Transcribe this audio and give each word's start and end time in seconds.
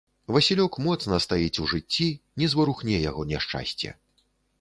Васілёк 0.35 0.77
моцна 0.85 1.19
стаіць 1.25 1.61
у 1.63 1.65
жыцці, 1.73 2.07
не 2.43 2.49
зварухне 2.53 2.95
яго 3.11 3.21
няшчасце. 3.35 3.93